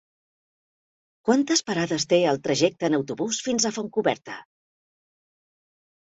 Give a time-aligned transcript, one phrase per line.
[1.27, 4.39] Quantes parades té el trajecte en autobús fins a Fontcoberta?